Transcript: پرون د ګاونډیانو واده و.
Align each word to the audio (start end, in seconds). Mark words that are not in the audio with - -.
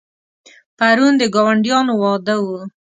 پرون 0.77 1.13
د 1.17 1.23
ګاونډیانو 1.35 1.93
واده 2.01 2.35
و. 2.43 2.47